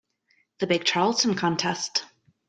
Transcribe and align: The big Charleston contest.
The 0.57 0.65
big 0.65 0.83
Charleston 0.83 1.35
contest. 1.35 2.05